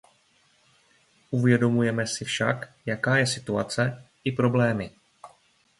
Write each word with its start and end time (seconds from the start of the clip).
Uvědomujeme 1.31 2.07
si 2.07 2.25
však, 2.25 2.71
jaká 2.85 3.17
je 3.17 3.27
situace, 3.27 4.05
i 4.23 4.31
problémy. 4.31 4.91